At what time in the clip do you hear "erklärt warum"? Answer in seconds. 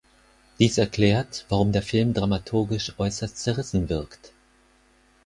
0.79-1.71